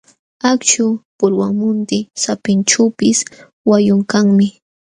Akśhu 0.49 0.85
pulwamutin 1.19 2.05
sapinćhuupis 2.23 3.19
wayun 3.69 4.01
kanmi. 4.11 4.47